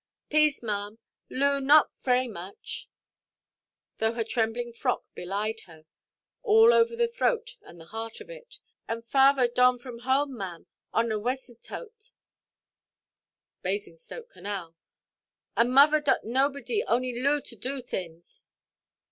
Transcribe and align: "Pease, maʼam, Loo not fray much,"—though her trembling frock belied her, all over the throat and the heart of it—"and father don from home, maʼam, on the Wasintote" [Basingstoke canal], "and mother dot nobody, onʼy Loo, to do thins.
"Pease, 0.31 0.61
maʼam, 0.61 0.97
Loo 1.29 1.59
not 1.61 1.93
fray 1.93 2.27
much,"—though 2.27 4.13
her 4.13 4.23
trembling 4.23 4.73
frock 4.73 5.03
belied 5.13 5.59
her, 5.67 5.85
all 6.41 6.73
over 6.73 6.95
the 6.95 7.07
throat 7.07 7.55
and 7.61 7.79
the 7.79 7.85
heart 7.93 8.19
of 8.19 8.27
it—"and 8.27 9.05
father 9.05 9.47
don 9.47 9.77
from 9.77 9.99
home, 9.99 10.31
maʼam, 10.31 10.65
on 10.91 11.09
the 11.09 11.19
Wasintote" 11.19 12.13
[Basingstoke 13.61 14.31
canal], 14.31 14.75
"and 15.55 15.71
mother 15.71 16.01
dot 16.01 16.23
nobody, 16.23 16.83
onʼy 16.87 17.21
Loo, 17.23 17.39
to 17.39 17.55
do 17.55 17.79
thins. 17.83 18.49